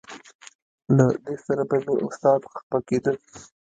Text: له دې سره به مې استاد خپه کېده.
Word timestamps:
له 0.97 1.05
دې 1.25 1.35
سره 1.45 1.63
به 1.69 1.77
مې 1.85 1.95
استاد 2.05 2.41
خپه 2.55 2.77
کېده. 2.87 3.13